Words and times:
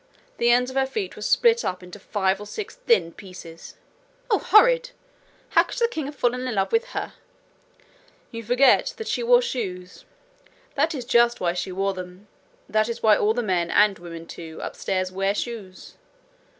the 0.39 0.49
ends 0.49 0.71
of 0.71 0.75
her 0.75 0.87
feet 0.87 1.15
were 1.15 1.21
split 1.21 1.63
up 1.63 1.83
into 1.83 1.99
five 1.99 2.39
or 2.39 2.47
six 2.47 2.75
thin 2.87 3.11
pieces!' 3.11 3.75
'Oh, 4.31 4.39
horrid! 4.39 4.89
How 5.49 5.61
could 5.61 5.77
the 5.77 5.87
king 5.87 6.07
have 6.07 6.15
fallen 6.15 6.47
in 6.47 6.55
love 6.55 6.71
with 6.71 6.85
her?' 6.97 7.13
'You 8.31 8.41
forget 8.43 8.95
that 8.97 9.07
she 9.07 9.21
wore 9.21 9.43
shoes. 9.43 10.03
That 10.73 10.95
is 10.95 11.05
just 11.05 11.39
why 11.39 11.53
she 11.53 11.71
wore 11.71 11.93
them. 11.93 12.27
That 12.67 12.89
is 12.89 13.03
why 13.03 13.15
all 13.15 13.35
the 13.35 13.43
men, 13.43 13.69
and 13.69 13.99
women 13.99 14.25
too, 14.25 14.59
upstairs 14.63 15.11
wear 15.11 15.35
shoes. 15.35 15.93